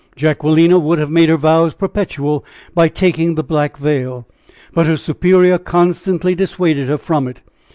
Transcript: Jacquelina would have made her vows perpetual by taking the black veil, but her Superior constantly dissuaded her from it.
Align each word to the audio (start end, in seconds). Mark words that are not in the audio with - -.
Jacquelina 0.15 0.79
would 0.79 0.97
have 0.97 1.11
made 1.11 1.29
her 1.29 1.37
vows 1.37 1.75
perpetual 1.75 2.43
by 2.73 2.87
taking 2.87 3.35
the 3.35 3.43
black 3.43 3.77
veil, 3.77 4.27
but 4.73 4.87
her 4.87 4.97
Superior 4.97 5.59
constantly 5.59 6.33
dissuaded 6.33 6.87
her 6.87 6.97
from 6.97 7.27
it. 7.27 7.41